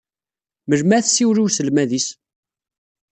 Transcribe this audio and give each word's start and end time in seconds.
Melmi 0.69 0.93
ad 0.97 1.05
tsiwel 1.05 1.37
i 1.41 1.43
uselmad-is? 1.45 2.07